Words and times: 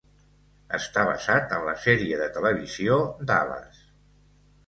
Està 0.77 1.01
basat 1.09 1.51
en 1.57 1.67
la 1.67 1.75
sèrie 1.83 2.17
de 2.21 2.29
televisió 2.37 2.97
"Dallas". 3.33 3.85